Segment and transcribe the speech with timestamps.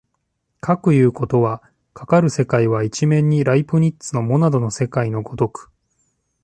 [0.61, 1.61] かくいうことは、
[1.93, 5.69] かかる世界は一面にライプニッツのモナドの世界の如く